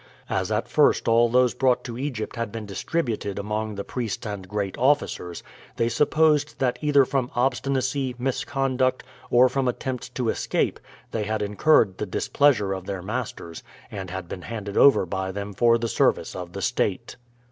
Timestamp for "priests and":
3.83-4.47